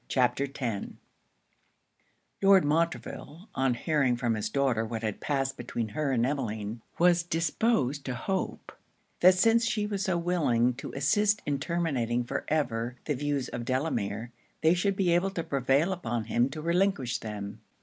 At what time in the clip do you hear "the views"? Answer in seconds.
13.05-13.47